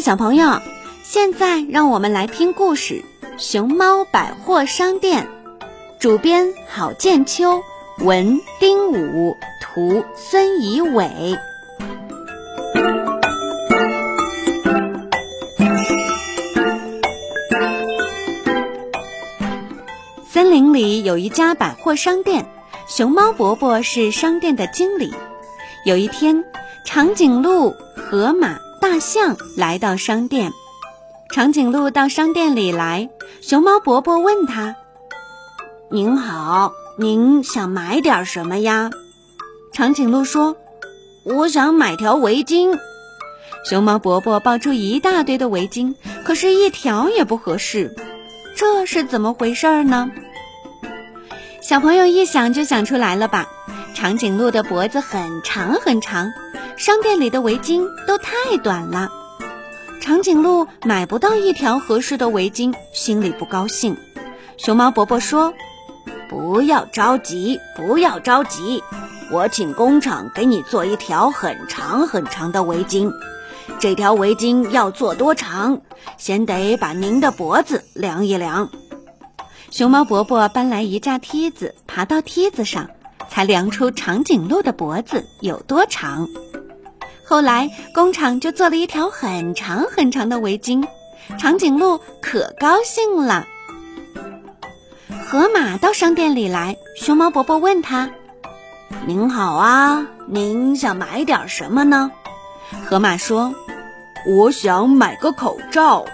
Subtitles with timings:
[0.00, 0.60] 小朋友，
[1.02, 3.02] 现在让我们来听故事
[3.38, 5.24] 《熊猫百货商店》。
[5.98, 7.62] 主编郝建秋，
[7.98, 11.38] 文丁武，图孙怡伟。
[20.28, 22.46] 森林里有一家百货商店，
[22.86, 25.14] 熊猫伯伯是商店的经理。
[25.86, 26.44] 有一天，
[26.84, 28.58] 长颈鹿、河马、
[28.88, 30.52] 大象来到商店。
[31.28, 33.10] 长颈鹿到商店里来，
[33.42, 34.76] 熊猫伯伯问他
[35.90, 38.92] ：“您好，您想买点什么呀？”
[39.74, 40.56] 长颈鹿说
[41.26, 42.78] ：“我想买条围巾。”
[43.68, 47.92] 熊猫伯伯抱出一大堆的围巾，可是一条也不合适，
[48.54, 50.12] 这是怎么回事呢？
[51.60, 53.48] 小朋友一想就想出来了吧？
[53.94, 56.30] 长颈鹿的脖子很长很长，
[56.76, 59.10] 商店里的围巾都太短了。
[60.00, 63.96] 长颈鹿买不到一条合适的围巾，心里不高兴。
[64.58, 65.54] 熊猫伯伯说
[66.28, 68.82] ：“不要着急，不要着急，
[69.32, 73.10] 我请工厂给你做一条很长很长的围巾。
[73.78, 75.80] 这条围巾要做多长？
[76.18, 78.68] 先得把您的脖子量一量。”
[79.72, 82.88] 熊猫伯伯搬来一架梯子，爬到梯子上，
[83.28, 86.28] 才量出长颈鹿的脖子有多长。
[87.28, 90.86] 后来工厂就做了一条很长很长的围巾，
[91.38, 93.44] 长颈鹿可高兴了。
[95.26, 98.08] 河马到商店里来，熊猫伯伯问他
[99.08, 102.12] ：“您好啊，您想买点什么呢？”
[102.88, 103.52] 河马说
[104.38, 106.04] ：“我想买个口罩。”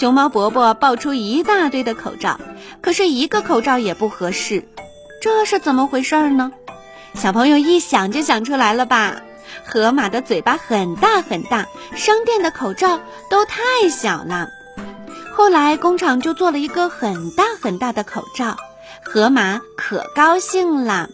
[0.00, 2.40] 熊猫伯伯抱出一大堆的口罩，
[2.80, 4.66] 可是一个口罩也不合适，
[5.22, 6.50] 这是怎么回事呢？
[7.14, 9.22] 小朋友一想就想出来了吧？
[9.64, 14.48] 河马的嘴巴很大很大，商店的口罩都太小了。
[15.34, 18.56] 后来工厂就做了一个很大很大的口罩，
[19.04, 21.10] 河马可高兴了。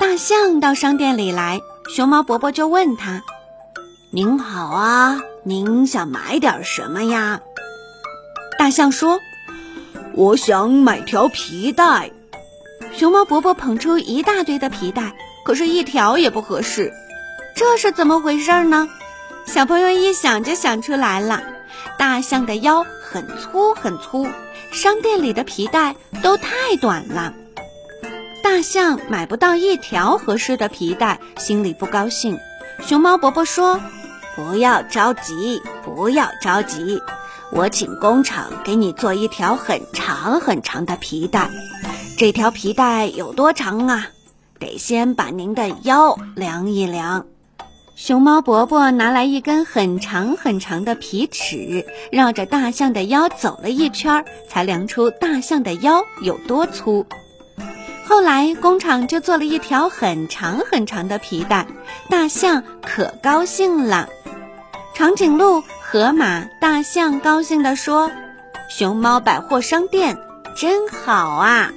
[0.00, 1.60] 大象到商店里来，
[1.94, 3.22] 熊猫伯伯就问他
[4.10, 7.42] ：“您好啊。”您想买点什么呀？
[8.58, 9.20] 大象说
[10.16, 12.10] ：“我想买条皮带。”
[13.04, 15.12] 熊猫伯伯捧出一大堆的皮带，
[15.44, 16.90] 可是一条也不合适，
[17.54, 18.88] 这是怎么回事呢？
[19.44, 21.42] 小朋友一想就想出来了：
[21.98, 24.26] 大象的腰很粗很粗，
[24.72, 27.34] 商店里的皮带都太短了，
[28.42, 32.38] 大象买不到一条合适的皮带，心里不高兴。
[32.80, 33.78] 熊猫伯伯说。
[34.34, 37.00] 不要着急，不要着急，
[37.52, 41.48] 我请工厂给你做一条很长很长的皮带。
[42.16, 44.06] 这条皮带有多长啊？
[44.60, 47.26] 得先把您的腰量一量。
[47.96, 57.04] 熊猫伯伯拿来一根很长很长的皮尺，绕着大象的腰走了一圈，才量出大象的腰有多粗。
[58.06, 61.66] 后来工厂就做了一条很长很长的皮带，
[62.08, 64.08] 大象可高兴了。
[64.94, 68.08] 长颈鹿、河马、大象高兴地说
[68.70, 70.16] ：“熊猫百货商店
[70.56, 71.72] 真好啊！”